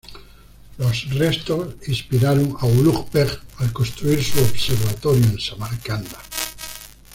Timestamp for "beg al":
3.13-3.71